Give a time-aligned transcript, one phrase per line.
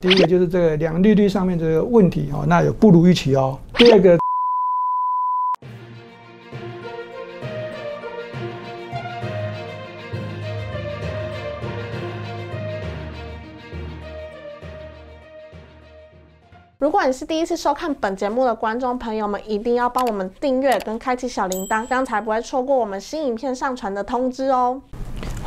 [0.00, 3.58] 第一个就是这个两利率上面这个问题哦，那有不如预期哦。
[3.74, 4.16] 第二个，
[16.78, 24.80] 如果你是第一次收看本节目的观众朋友们，一定要帮我们订阅跟开启小铃铛，这样才不会错过我们新影片上传的通知哦。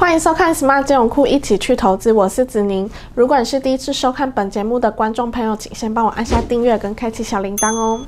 [0.02, 2.90] 欢迎收看 Smart 金融库，一起去投资，我是子宁。
[3.14, 8.02] 如果你是第一次收看本节目的观众朋友，请先帮我按下订阅跟开启小铃铛哦。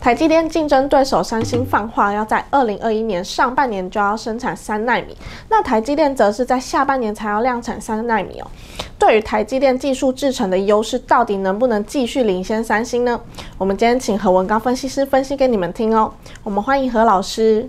[0.00, 5.14] 台积电竞争对手三星放话，要在二零二一年上半年就要生产三纳米，
[5.50, 8.46] 那台积电则是在下半年才要量产三纳米哦。
[8.98, 13.20] 对于台积电技术制程的优势，到底能不能继续领先三星呢？
[13.58, 16.10] 我们今天请何文高分析师分析给你们听哦。
[16.42, 17.68] 我们欢迎何老师。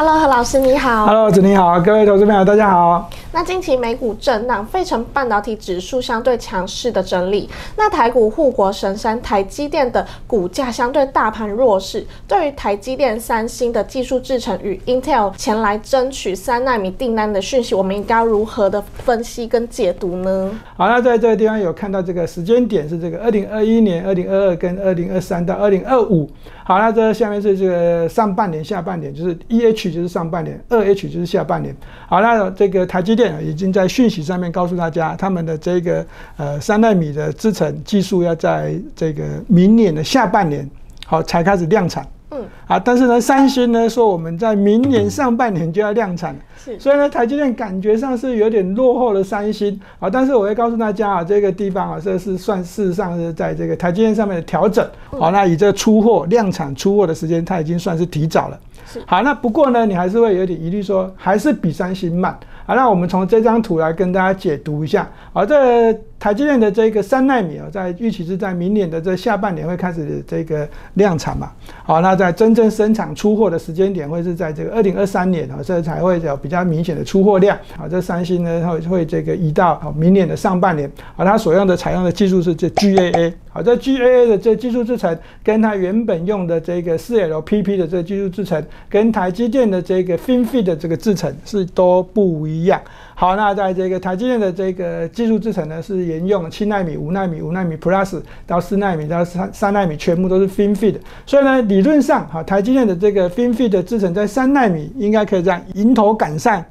[0.00, 1.06] Hello，何老师你好。
[1.06, 3.10] Hello，子宁好，各位投资朋友大家好。
[3.30, 7.48] 那近期美股震荡，费城半导体指数相对强势的整理。
[7.76, 12.06] 那台股护国神山台积电的股价相对大盘弱势。
[12.26, 20.50] 对于台积电、三星的技术制程与 Intel 前来争取三纳米订单的讯息，我们应该如何的分析跟解读呢？
[20.76, 26.28] 好，那在这个地方有看到这个时间点是这个二零二一年、二零二二跟二零二三到二零二五。
[26.64, 31.74] 好，那这下面是这个上半年、下半年，就是 E H 就是上半年，二 H 就是下半年。
[32.06, 40.68] 好，那这个台积电已经在讯息上面告诉大家，他们的这个呃三纳米的制程技术要在这个明年的下半年
[41.04, 42.06] 好才开始量产。
[42.30, 50.10] 嗯，啊，但是呢，三星呢说我们在明年上半年就要量产，是，所以呢，台积电感觉上是有点落后了三星啊。
[50.10, 54.86] 但是我会告诉大家啊，这个地方啊，这是算事实上是在这个台积电上面的调整。
[55.10, 58.60] 好，那以这个出货量产出货的时间，它已经算是提早了。
[58.86, 62.38] 是好，那不过呢，你还是会有点疑虑，说还是比三星慢。
[62.68, 65.08] 好，那我们从这张图来跟大家解读一下。
[65.32, 71.50] 好，这台积电的这个三纳米啊，在预期是在明年的这下半年会开始这个量产嘛。
[71.82, 77.56] 好，那在真正生产出货的时间点会是在这个二零二三年啊，这才会有比较明显的出货量。
[77.74, 80.92] 好，这三星呢会会这个移到好明年的上半年。
[81.16, 83.32] 好，它所用的采用的技术是这 GAA。
[83.58, 92.80] 好，这 GAA 的这技术制程跟它原本用的这个四 LPP 的这个技术制程，跟台积电的这个 FinFET 的这个制程是都不一样。
[93.16, 100.94] 好，那在这个台积电的这个技术制程呢，是沿用七纳米、五纳米、五纳米 Plus 到四纳米到三三纳米，全部都是 FinFET。
[101.26, 106.64] 所以呢，理论上，哈，台积电的这个 FinFET 的制程在三纳米应该可以这样迎头赶上。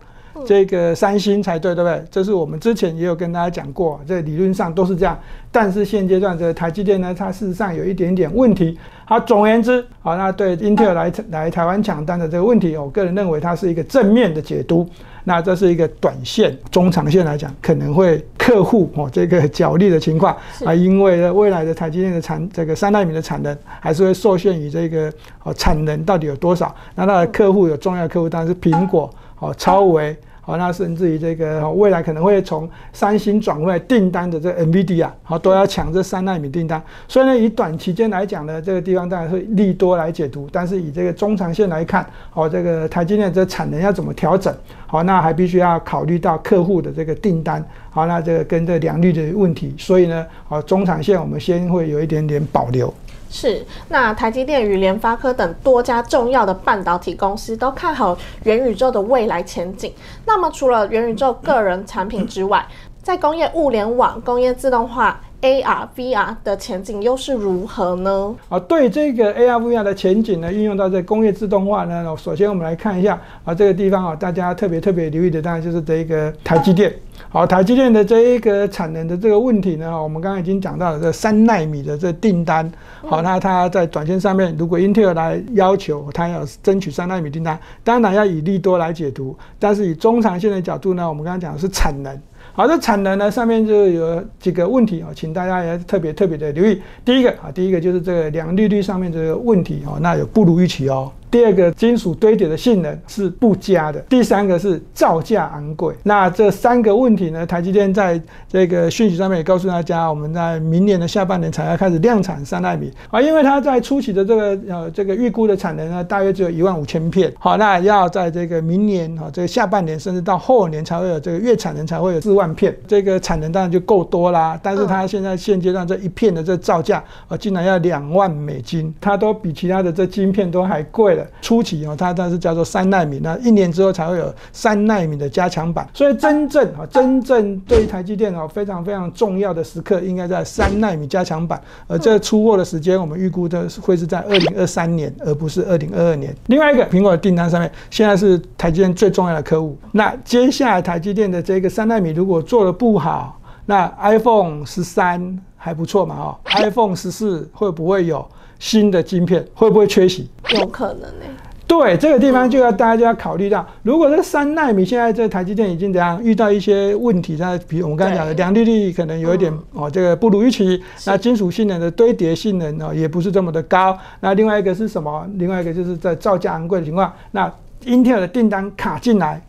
[0.45, 2.03] 这个三星才对，对不对？
[2.09, 5.17] 这是我们之前也有跟大家讲过，这理论上都是这样。
[5.51, 8.77] 但是现阶段这个台积电呢，它事实上有一点点问题。
[9.05, 14.87] 好，总而言之，好，那对 Intel 来来台湾抢单的这个问题，我个人认为它是一个正面的解读。
[15.23, 20.33] 那这是一个短线、中长线来讲，可能会客户哦这个角力的情况
[20.63, 25.11] 啊，因为未来的台积电的产这个三纳米的产能还是会受限于这个
[25.43, 26.73] 哦产能到底有多少。
[26.95, 29.09] 那它的客户有重要客户，当然是苹果、
[29.39, 30.15] 哦超微。
[30.47, 36.81] 好，那甚至于这个未来可能会从三星转为订单的这 NVIDIA，好都要抢这三纳米订单。
[37.05, 40.47] 所以呢，以短期间来讲呢，这个地方当然会利多来解读。
[40.49, 44.55] 但是以这个中长线来看，好，这个台积电这产能要怎么调整？
[44.85, 47.61] 好，那还必须要考虑到客户的这个订单。
[47.89, 49.75] 好，那这个跟这良率的问题。
[49.77, 52.93] 所以呢，好，中长线我们先会有一点点保留。
[53.29, 59.93] 是，那台积电与联发科等多家重要的半导体公司都看好元宇宙的未来前景。
[60.25, 62.65] 那么，除了元宇宙个人产品之外，
[63.03, 68.35] 在工业物联网、工业自动化、AR、VR 的前景又是如何呢？
[68.49, 76.91] 啊，对这个 AR、VR 的前景呢，运用到这工业自动化呢，首先我们来看一下啊，这个地方啊，大家特别特别留意的，当然就是这一个台积电。
[77.29, 82.71] 好，台积电的这一个产能的这个问题呢，我们刚刚已经讲到了这三纳米的这订单。
[83.03, 89.37] 好，那它在短线上面，如果 Intel 来要求它要争取三纳米订单，当然要以利多来解读。
[89.59, 92.19] 但是以中长线的角度呢，我们刚刚讲的是产能。
[92.57, 96.81] 好，这产能呢上面就有几个问题啊，请大家也特别特别的留意。
[97.05, 101.11] 第一个啊，第一个就是这个良利率上面这个问题啊，那有不如预期哦。
[101.29, 103.99] 第二个，金属堆叠的性能是不佳的。
[104.09, 105.93] 第三个是造价昂贵。
[106.03, 117.33] 那这三个问题呢，台积电在这个讯息上面也告诉大家，我们在明年的下半年才要开始量产三纳米啊，因为它在初期的这个呃这个预估的产能呢，大约只有一万五千片。
[117.37, 124.57] 好，那要在这个明年啊，这个下半年甚至到后年才会有这个月产能才会有四万片，这个产能当然就够多啦。
[124.63, 131.16] 但是它现在现阶段这一片的这造价啊，竟然要两万美金，它都比其他的这晶片都还贵。
[131.17, 131.27] 的。
[131.41, 135.87] 初期哦，它它是叫做三纳米，那一年之后才会有三纳米的加强版。
[135.93, 141.59] 所以真正啊，真正对台积电哦非常非常重要的时刻，应该在三纳米加强版。
[141.87, 146.33] 而这出货的时间，我们预估的会是在二零二三年，而不是二零二二年。
[146.45, 149.77] 另外一个苹果的订单上面，现在是台积电最重要的客户。
[149.91, 156.15] 那接下来台积电的这个三纳米如果做的不好，那 iPhone 十三还不错嘛？
[156.15, 158.25] 哦，iPhone 十四会不会有
[158.59, 159.45] 新的晶片？
[159.53, 160.29] 会不会缺席？
[160.55, 161.25] 有可能呢。
[161.67, 170.81] 对这个地方就要大家就要考虑到，如果这三纳米现在这台积电已经怎样遇到一些问题，那比如我们刚才讲的良率率可能有一点哦，这个不如预期。
[171.05, 173.97] 那金属性能的堆叠性能哦也不是这么的高。
[174.21, 175.27] 那另外一个是什么？
[175.35, 177.51] 另外一个就是在造价昂贵的情况，那
[177.85, 179.41] Intel 的订单卡进来。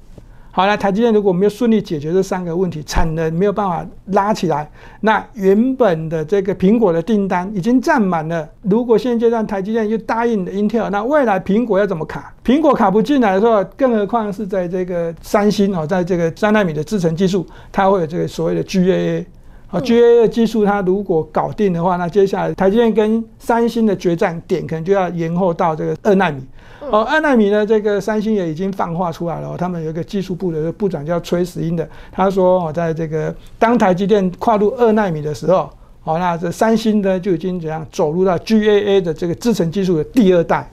[0.59, 4.69] 好了，台积电如果没有顺利解决这三个问题，产能没有办法拉起来，
[5.03, 8.49] 那原本的这个苹果的订单已经占满了。
[8.63, 12.35] 如果现阶段台积电又答应了 Intel，那未来苹果要怎么卡？
[12.45, 19.25] 苹果卡不进来的时候，更何况是在这个三星哦，在这个三纳米的制程技术，它会有这个所谓的 GAA。
[19.71, 26.43] 啊，GAA 的技术它如果搞定的话，那接下来台积电跟三星的决战点可能就要延后到这个二纳米。
[26.91, 29.57] 哦，二纳米呢，这个三星也已经放话出来了。
[29.57, 35.69] 他们有一个技术部的部长叫崔石英的，他说哦，在这个当台积电跨入二纳米的时候，
[36.03, 40.69] 好，那这三星呢就已经怎样走入到 GAA 的这个制程技术的第二代。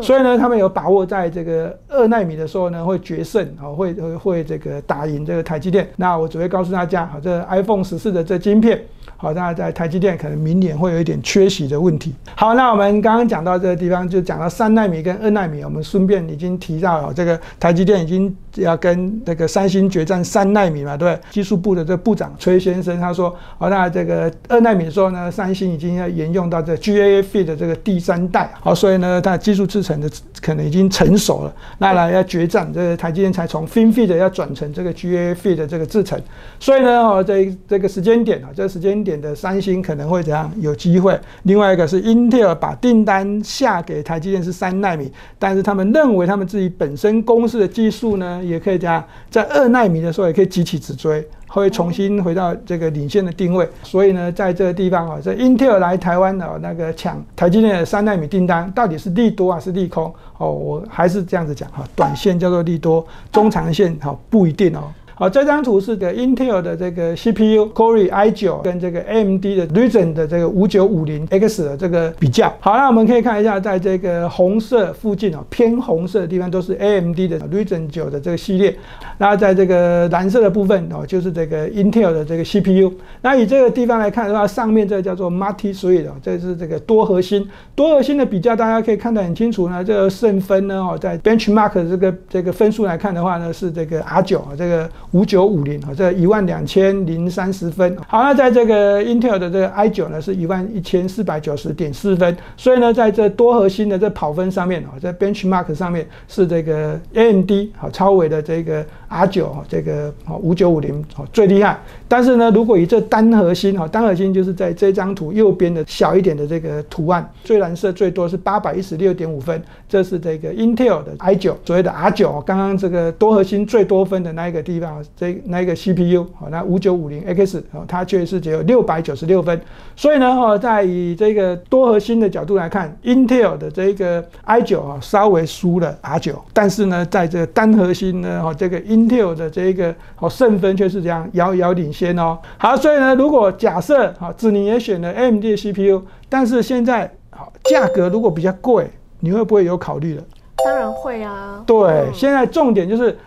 [0.00, 5.88] 所以呢，他们有把握在这个二纳米的时候呢，会决胜啊，会会会这个打赢这个台积电。
[5.96, 8.80] 那我只会告诉大家，好，这 iPhone 十四的这晶片，
[9.20, 12.14] 好，那在台积电可能明年会有一点缺席的问题。
[12.34, 21.20] 好，那我们刚刚讲到这个地方，就讲到三纳米跟二纳米，我们顺便已经提到了这个台积电已经要跟这个三星决战三纳米嘛，对不对？
[21.30, 30.08] 技术部的这部长崔先生他说，好，那这个二纳米的时候呢，三星已经要沿用到这 GAA Fit 的这个第三代，好，所以呢，它技术制成的
[30.40, 36.18] 可能已经成熟了，那来要决战，这个台积电才从 FinFET 要转成这个 GAA Fit 的这个制程，
[36.58, 41.18] 所以呢，哦，这这个时间点啊，这个时间点的三星可能会怎样有机会？
[41.44, 51.26] 另外一个是 Intel 把订单下给台积电是三纳米，但是他们认为他们自己本身公司的技术呢，也可以这样在二纳米的时候也可以急起直追。
[51.52, 60.14] 会重新回到这个领先的定位，所以呢，在这个地方啊，这 Intel 来台湾的那个抢台积电的三纳米订单，到底是利多还是利空？
[60.38, 64.84] 哦，我还是这样子讲哈，短线叫做利多，中长线哈不一定哦。
[65.20, 72.50] 好，这张图是个 Intel 的这个 CPU Core i9 跟这个 AMD 的 Ryzen 的这个五九五零 X 的这个比较。
[72.58, 78.74] 好，那我们可以看一下，在这个红色附近哦，偏红色的地方都是 AMD 的 Ryzen 九的这个系列。
[79.18, 82.90] 那在这个蓝色的部分哦，就是这个 Intel 的这个 CPU。
[83.20, 87.46] 那以这个地方来看的话，上面这个叫做 Multi Thread，这是这个多核心。
[87.74, 89.84] 多核心的比较，大家可以看得很清楚呢。
[89.84, 94.88] 这个胜分呢哦，在 Benchmark 这个这个分数来看的话呢，是这个 R 九啊，这个。
[95.12, 97.96] 五九五零啊，这一万两千零三十分。
[98.06, 102.36] 好，那在这个 Intel 的这个 i 九呢，是一万一千四百九十点四分。
[102.56, 111.78] 所以呢，在这多核心的这跑分上面啊，在 Benchmark 上面是这个 AMD 好超伟的这个 R 九这个啊五九五零最厉害。
[112.10, 125.00] 但是呢，如果以这单核心哈，单核心就是在这张图右边的小一点的这个图案，最蓝色最多是八百一十六点五分，这是这个 Intel 的 i 九所谓的 R 九刚刚这个多核心最多分的那一个地方。
[125.16, 129.60] 这那一个 CPU 好，那五九五零 X 哦，它却是只有六百九十六分。
[129.94, 142.38] 所以呢，哈，在以这个多核心的角度来看，Intel 的这个 i 九啊，稍微输了 R 九，但是呢，在这个单核心呢，哈，这个 Intel 的这个哦胜分却是这样遥遥领先哦。
[142.58, 148.90] 好，所以呢，如果假设好，子宁也选了 AMD 的 CPU，但是现在好价格如果比较贵，
[149.20, 150.22] 你会不会有考虑了？
[150.64, 151.62] 当然会啊。
[151.66, 153.18] 对，现在重点就是。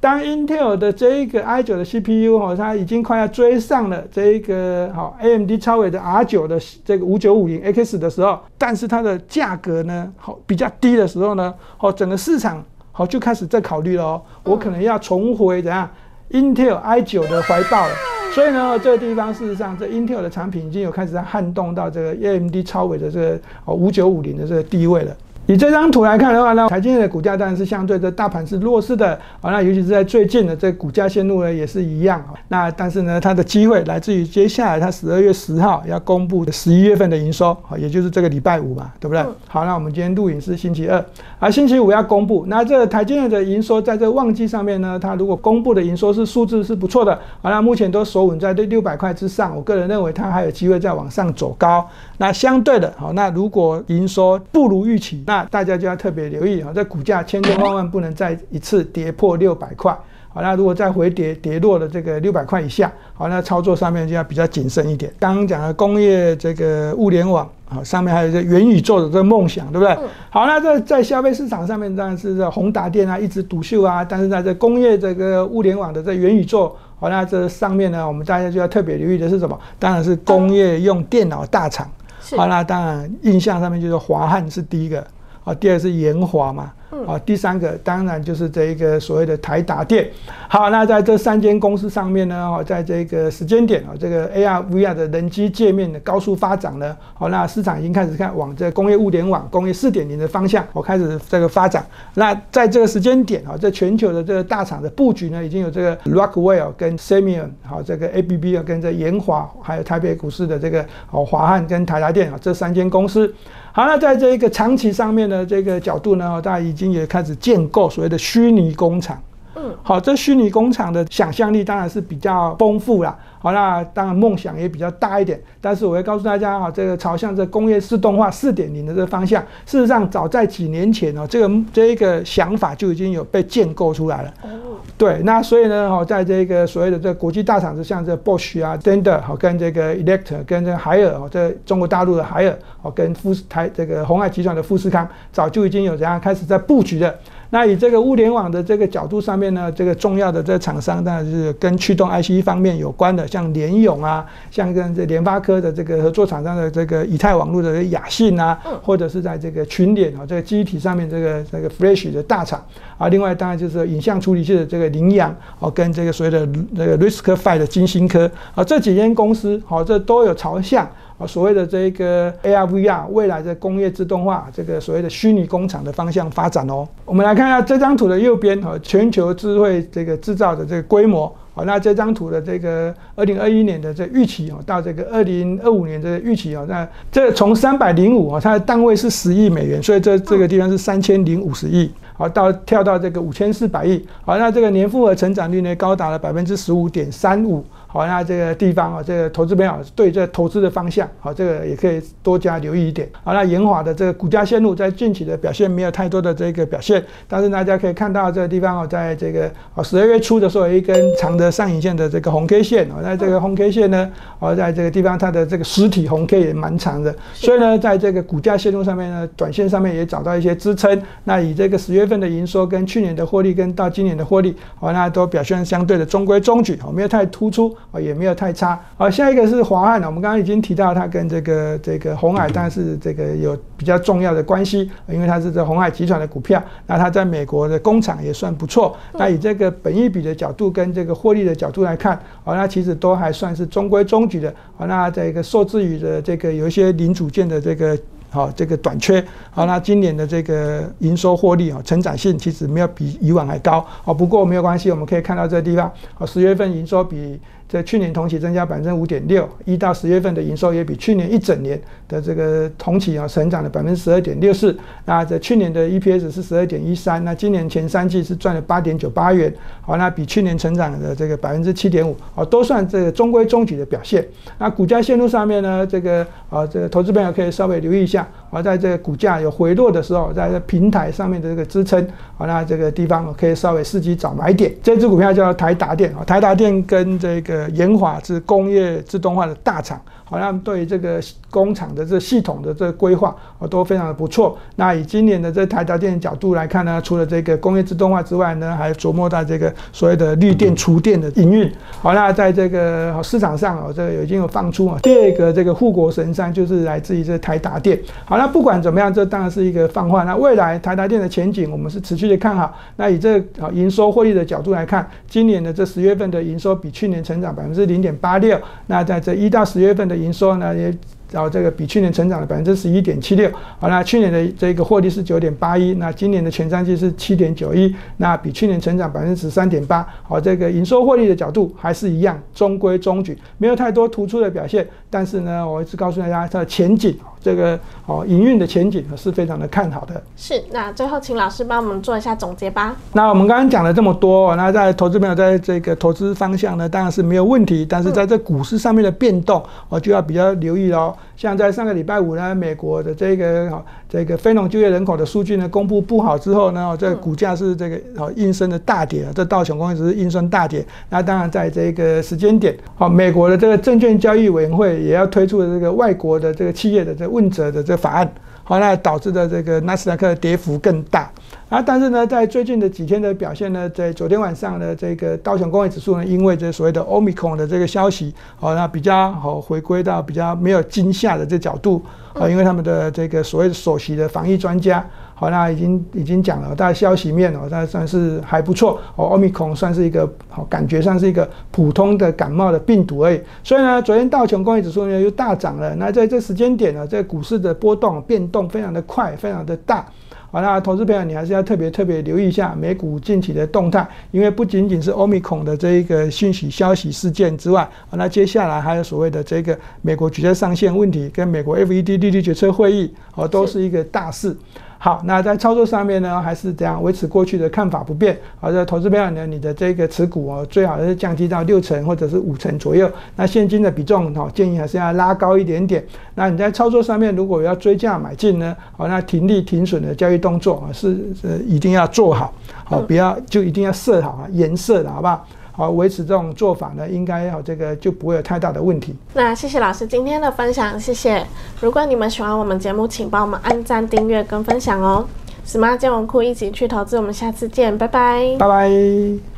[0.00, 12.62] 当 Intel 的这一个 i9 的 CPU 哈，它已经快要追上了这一个好 AMD 超伟的 R9 的这个五九五零 X 的时候，但是它的价格呢好比较低的时候呢，好整个市场
[12.92, 15.88] 好就开始在考虑了哦，我可能要重回怎样
[16.32, 17.94] Intel i9 的怀抱了。
[18.34, 25.16] 所以呢，这个地方事实上，这 Intel 的产品已经有开始在撼动到这个 AMD 超伟的这个哦五九五零的这个地位了。
[25.46, 29.50] 以这张图来看的话呢，台积电的股价当然是相对的大盘是弱势的啊。
[29.50, 32.32] 那尤其是在最近的这股价线路呢，也是一样啊。
[32.48, 39.22] 那但是呢，它的机会来自于接下来它十二月十号要公布的十一月份的营收啊，也就是这个礼拜五嘛，对不对？
[39.46, 41.04] 好，那我们今天录影是星期二，
[41.38, 42.46] 而星期五要公布。
[42.48, 49.54] 那这台积电的营收在这旺季上面呢，它如果公布的营收是数字是不错的，好，那目前都守稳在这六百块之上。
[49.54, 51.86] 我个人认为它还有机会再往上走高。
[52.16, 59.96] 那相对的，好，那如果营收不如预期，那那大家就要特别留意啊，这股价千千万万不能再一次跌破六百块。
[60.28, 65.12] 好，那如果再回跌跌落了这个六百块以下，好，那操作上面就要比较谨慎一点。
[65.18, 69.96] 刚刚讲的工业这个物联网啊，上面还有这元宇宙的这个梦想，对不对？
[70.30, 79.58] 好，那在在消费市场上面当然是这宏达电啊一枝独秀啊，但是在这工业这个物联网的这元宇宙，好，那这上面呢，我们大家就要特别留意的是什么？
[79.78, 81.90] 当然是工业用电脑大厂。
[82.36, 85.06] 好，那当然印象上面就是华汉是第一个，
[85.44, 86.72] 啊，第二是延华嘛。
[87.08, 90.08] 啊，第三个当然就是这一个所谓的台达电。
[90.46, 101.84] 好，那在这三间公司上面呢，哦，在这个时间点啊，这个 AR、VR 的人机界面的高速发展呢，好，那市场已经开始看往这工业物联网、工业四点零的方向，我开始这个发展。
[102.14, 113.34] 那在这个时间点啊，在全球的这个大厂的布局呢，已经有这个 Rockwell 跟 Semion，好，这个 ABB 啊，跟这延华，还有台北股市的这个哦华汉跟台达电啊，这三间公司。
[113.76, 119.20] 好，那在这一个长期上面的这个角度呢，大家已经也开始建构所谓的虚拟工厂。
[119.56, 123.18] 嗯，好，这虚拟工厂的想象力当然是比较丰富啦。
[123.44, 134.32] 好，那当然梦想也比较大一点，但是我会告诉大家哈，这个朝向这工业自动化四点零的这个方向，事实上早在几年前哦，这个这一个想法就已经有被建构出来了。
[134.44, 134.48] 哦，
[134.96, 147.14] 对，那所以呢，哦，在这个所谓的这国际大厂，就像这 Bosch 啊、d e n d e 好，跟这个 Electra、跟这海尔哦，这中国大陆的海尔哦，跟富士台这个红海集团的富士康，早就已经有这样开始在布局的。
[147.50, 162.64] 那以这个物联网的这个角度上面呢，这个重要的这厂商当然是跟驱动 IC 方面有关的，像联咏啊，像跟这联发科的这个合作厂商的这个以太网络的雅信啊，或者是在这个群联啊这个机体上面这个这个 Flash 的大厂
[162.96, 170.88] 啊，另外当然就是影像处理器的这个羚羊哦，跟这个所谓的那个 RISC-V 的金星科啊，这几间公司好，这都有朝向。
[171.16, 176.86] 啊，所谓的这个 AR、VR 未来的工业自动化，这个所谓的虚拟工厂的方向发展哦。
[177.04, 181.32] 我们来看一下这张图的右边，哈，全球智慧这个制造的这个规模。
[181.56, 191.88] 好，那这张图的这个二零二一年的这预期哦，到这个二零二五年的预期哦，那这从三百零五啊，它的单位是十亿美元，所以这这个地方是三千零五十亿。
[192.16, 194.04] 好，到跳到这个五千四百亿。
[194.24, 197.64] 好，那这个年复合成长率呢，高达了百分之十五点三五。
[197.94, 203.08] 好，那这个地方啊，这个投资朋友对这投资的方向，好，这个也可以多加留意一点。
[203.22, 214.10] 好，那延华的这个股价线路在近期的表现没有太多的这个表现，但是大家可以看到这个地方哦，在这个啊十二月初的时候，有一根长的上影线的这个红 K 线啊，那这个红 K 线呢，
[214.40, 221.00] 啊，在这个地方它的这个实体红 K 也蛮长的，所以呢，在这个股价线路上面呢，短线上面也找到一些支撑。
[221.22, 228.24] 那以这个十月份的营收跟去年的获利跟到今年的获利，好，那都表现相对的中规中矩，好，没有太突出，啊，也没。
[228.24, 238.96] 有太差好，下一个是华汉呢，我们刚刚已经提到它跟这个这个红海，但是这个有比较重要的关系，因为它是这红海集团的股票，那它在美国的工厂也算不错。
[239.12, 244.50] 那以这个本益比的角度跟这个获利的角度来看，好，那其实都还算是中规中矩的。
[244.78, 247.94] 好，那这个受制于的这个有一些零组件的这个。
[248.30, 257.40] 好，这个短缺，好，那今年的这个营收获利啊，成长性其实没有比以往还高，好，不过没有关系，我们可以看到这个地方，好，十月份营收比
[257.74, 261.76] 在去年同期增加百分之五点六，一到十月份的营收也比去年一整年
[262.06, 274.24] 的这个同期啊，成长了百分之十二点六四，那在去年的 EPS 是十二点一三，那今年前三季是赚了八点九八元，好，那比去年成长的这个百分之七点五，好，都算这个中规中矩的表现。
[274.56, 278.24] 那股价线路上面呢，这个啊，这个投资朋友可以稍微留意一下。
[278.50, 284.72] 而在这个股价有回落的时候，在这平台上面的这个支撑，好，那这个地方可以稍微伺机找买点。
[284.80, 290.00] 这支股票叫台达电啊，台达电跟这个研华是工业自动化的大厂。
[290.24, 294.58] 好像对这个工厂的这系统的这规划啊都非常的不错。
[294.76, 301.70] 那以今年的这台达电的角度来看呢，除了这个工业自动化之外呢，还琢磨到这个所谓的绿电厨电的营运。
[302.00, 307.98] 好，那在这个市场上啊，这个已经有放出啊，第二个这个护国神山就是来自于这台达电。
[308.24, 310.24] 好，那不管怎么样，这当然是一个放话。
[310.24, 312.74] 那未来台达电的前景，我们是持续的看好。
[312.96, 318.58] 那以这啊营收获利的角度来看，今年的这十月份的营收比去年成长百分之零点八六。
[318.86, 320.96] 那在这一到十月份的营收呢也。
[321.32, 340.20] 然后这个比去年成长了百分之十一点七六，好，那去年的这个获利是九点八一，那今年的前三季是七点九一，那比去年成长百分之十三点八，好，这个营收获利的角度还是一样中规中矩，没有太多突出的表现，但是呢，我一直告诉大家它的前景，这个哦营运的前景呢是非常的看好的。
[340.34, 342.96] 是，那最后请老师帮我们做一下总结吧。
[343.12, 351.14] 那我们刚刚讲了这么多，那在投资朋友在这个投资方向呢，当然是没有问题，但是在这股市上面的变动，我就要比较留意喽。
[351.36, 353.84] 像在上个礼拜五呢，美国的这个哈
[354.14, 360.86] 这个非农就业人口的数据呢公布不好之后呢，这个股价是这个好应声的大跌，这道琼工业指数应声大跌。
[361.08, 368.32] 那当然在这个时间点，好，美国的这个证券交易委员会也要推出这个外国的这个企业的这问责的这法案。
[368.64, 371.30] 好，那导致的这个纳斯达克的跌幅更大
[371.68, 371.82] 啊！
[371.82, 382.02] 但是呢，在最近的几天的表现呢，在昨天晚上呢这个道琼工业指数呢，因为这所谓的 Omicron 的这个消息，好，那比较好回归到比较没有惊吓的这角度
[382.32, 385.04] 啊，因为他们的这个所谓的首席的防疫专家。
[385.36, 389.26] 好，那已经已经讲了，大家消息面哦，它算是还不错哦。
[389.26, 393.40] 奥密克戎算是一个好，感觉上是一个普通的感冒的病毒而已。
[393.64, 395.92] 所以呢，昨天道琼工业指数呢又大涨了。
[395.96, 400.06] 那在这时间点呢，在股市的波动变动非常的快，非常的大。
[400.52, 414.56] 好，那投资朋友你还是要特别特别留意一下美股近期的动态，因为不仅仅是奥密克戎的这一个讯息消息事件之外，那接下来还有所谓的这个美国举债上限问题跟美国 FED 利率决策会议，哦，都是一个大事。
[415.04, 418.38] 好，那在操作上面呢，还是这样维持过去的看法不变。
[418.58, 423.06] 好，在投资票呢，你的这个持股哦，最好是降低到六成或者是五成左右。
[423.36, 426.02] 那现金的比重哦，建议还是要拉高一点点。
[426.34, 435.46] 那你在操作上面，如果要追价买进呢，好，那停利停损的交易动作啊，是是一定要做好，好，不要就一定要设好啊，颜色的好不好？
[435.76, 439.14] 好，维持这种做法呢，应该要这个就不会有太大的问题。
[439.32, 441.44] 那谢谢老师今天的分享，谢谢。
[441.80, 445.26] 如果你们喜欢我们节目，请帮我们按赞、订阅跟分享哦。
[445.66, 448.56] Smart 金融库一起去投资，我们下次见，拜拜。
[448.58, 449.53] 拜拜。